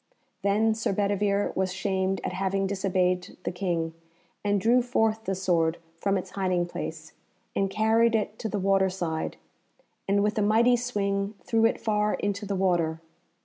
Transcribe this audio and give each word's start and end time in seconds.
Then 0.41 0.73
Sir 0.73 0.93
Bedivere 0.93 1.51
was 1.53 1.71
shamed 1.71 2.21
at 2.23 2.33
having 2.33 2.65
disobeyed 2.65 3.37
the 3.43 3.51
King, 3.51 3.93
and 4.43 4.59
drew 4.59 4.81
forth 4.81 5.25
the 5.25 5.35
sword 5.35 5.77
from 5.99 6.17
its 6.17 6.31
hiding 6.31 6.65
place, 6.65 7.13
and 7.55 7.69
carried 7.69 8.15
it 8.15 8.39
to 8.39 8.49
the 8.49 8.57
water 8.57 8.89
side, 8.89 9.37
and 10.07 10.23
with 10.23 10.39
a 10.39 10.41
mighty 10.41 10.75
swing 10.75 11.35
threw 11.43 11.65
it 11.67 11.79
far 11.79 12.15
into 12.15 12.47
the 12.47 12.55
water. 12.55 12.99